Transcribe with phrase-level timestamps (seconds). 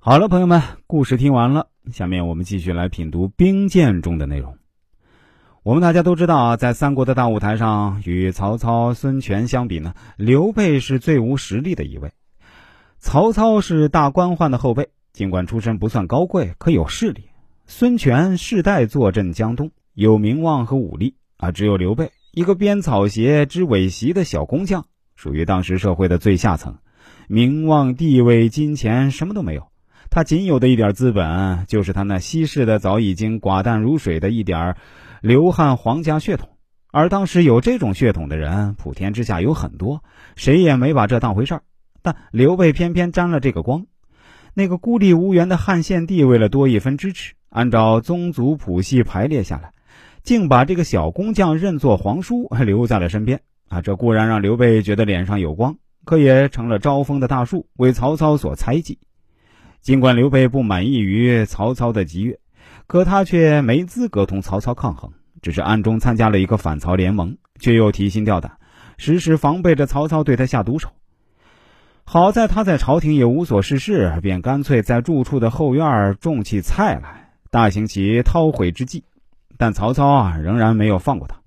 [0.00, 4.56] 好了，朋友们，故事听完了，下面我们继续来品读兵谏中的内容。
[5.64, 12.12] 我们大家都知道啊，在三国的大舞台上，与曹操、孙权相比呢，刘备是最无实力的一位。
[13.00, 17.22] 曹操是大官宦的后辈，尽管出身不算高贵，可有势力；
[17.66, 21.50] 孙权世代坐镇江东，有名望和武力啊。
[21.50, 24.86] 只有刘备，一个编草鞋、织苇席的小工匠，
[25.16, 26.78] 属于当时社会的最下层，
[27.26, 29.67] 名望、地位、金钱什么都没有。
[30.10, 34.76] 他仅有的一点资本，就是他那稀释的早已经寡淡如水的一点
[35.20, 36.48] 刘汉皇家血统。
[36.90, 40.02] 而当时有这种血统的人，普天之下有很多，
[40.36, 41.62] 谁也没把这当回事儿。
[42.00, 43.86] 但刘备偏偏沾了这个光。
[44.54, 49.72] 那个孤立无援的汉献帝，为了多一分支持，按照宗族谱系排列下来，
[50.22, 53.40] 竟把这个小工匠认作皇叔，留在了身边。
[53.68, 58.98] 啊，这固然让刘备觉得脸上有光，可也成了招风的大树，为曹操所猜忌。
[59.88, 62.38] 尽管刘备不满意于曹操的激越，
[62.86, 68.58] 可他却没资格同曹操抗衡，只是暗中参加了一个反曹联盟，却又提心吊胆，
[68.98, 70.90] 时时防备着曹操对他下毒手。
[72.04, 79.04] 好在他在朝廷也无所事事，便干脆在住处的后院种起菜来，大行其韬晦之计。
[79.56, 81.40] 但曹操啊，仍然没有放过他。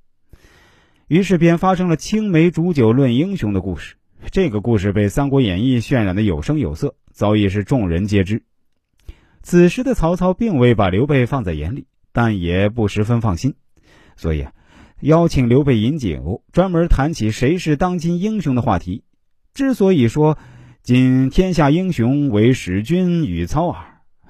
[1.08, 3.98] 于是便发生了青梅煮酒论英雄的故事。
[4.30, 6.96] 这个故事被《三国演义》渲染的有声有色。
[7.12, 8.44] 早已是众人皆知。
[9.44, 13.56] 此时的曹操并未把刘备放在眼里，但也不十分放心，
[14.16, 14.48] 所以
[15.02, 19.04] 邀请刘备饮酒，专门谈起谁是当今英雄的话题。
[19.54, 20.38] 之所以说
[20.84, 23.84] 今天下英雄为使君与操耳，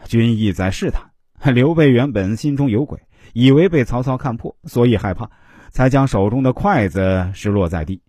[0.06, 1.12] 君意在试探。
[1.54, 3.00] 刘备原本心中有鬼，
[3.34, 5.30] 以为被曹操看破，所以害怕，
[5.70, 8.02] 才将手中的筷子失落在地。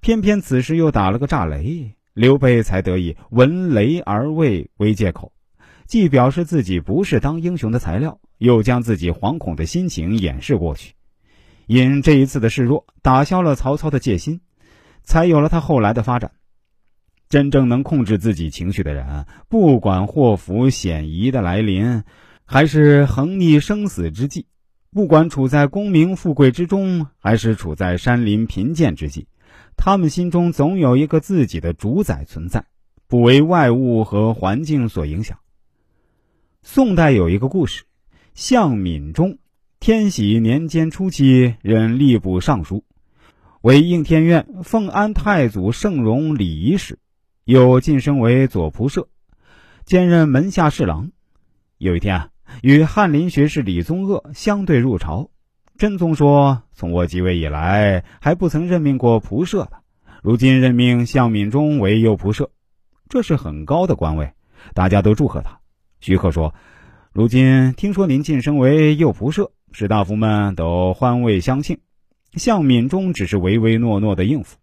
[0.00, 1.94] 偏偏此时又打了个炸雷。
[2.12, 5.32] 刘备才得以闻雷而畏为借口，
[5.86, 10.94] 既表示自己不是当英雄的材料，又将自己惶恐的心情掩饰过去。
[11.66, 14.40] 因这一次的示弱，打消了曹操的戒心，
[15.04, 16.32] 才有了他后来的发展。
[17.28, 22.02] 真正能控制自己情绪的人，不管祸福险夷的来临，
[22.44, 24.46] 还是横逆生死之际，
[24.90, 29.28] 不管处在功名富贵之中，还是处在山林贫贱之际。
[29.76, 32.66] 他们心中总有一个自己的主宰存在，
[33.06, 35.38] 不为外物和环境所影响。
[36.62, 37.84] 宋代有一个故事：
[38.34, 39.38] 向敏中，
[39.78, 42.84] 天禧年间初期任吏部尚书，
[43.62, 46.98] 为应天院奉安太祖圣容礼仪使，
[47.44, 49.08] 又晋升为左仆射，
[49.84, 51.10] 兼任门下侍郎。
[51.78, 52.28] 有一天啊，
[52.62, 55.30] 与翰林学士李宗鄂相对入朝。
[55.80, 59.78] 真宗说：“从我即位以来，还不曾任命过仆射的，
[60.22, 62.50] 如今任命向敏中为右仆射，
[63.08, 64.34] 这是很高的官位，
[64.74, 65.60] 大家都祝贺他。”
[65.98, 66.54] 徐克说
[67.14, 71.78] ：“如今听说您晋升为右仆射，士大夫们都欢慰相庆。
[72.34, 74.58] 向敏中只是唯唯诺诺的应付。”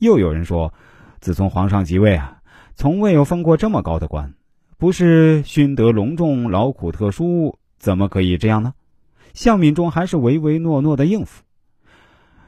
[0.00, 0.74] 又有人说
[1.22, 2.38] ：“自从皇上即位啊，
[2.74, 4.34] 从未有封过这么高的官，
[4.78, 8.74] 不是勋德隆重、劳苦特殊，怎么可以这样呢？”
[9.36, 11.42] 向敏中还是唯唯诺诺的应付，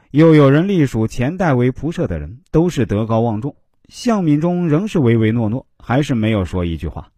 [0.09, 3.55] 又有人隶属前代为仆射的人都是德高望重，
[3.89, 7.11] 向敏中仍是唯唯诺诺，还是没有说一句话。